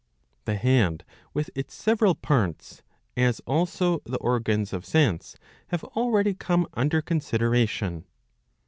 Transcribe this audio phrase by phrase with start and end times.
[0.01, 0.03] *^
[0.45, 2.81] The head, with its several parts,
[3.15, 5.35] as also the organs of sense,
[5.67, 8.05] have already come under consideration.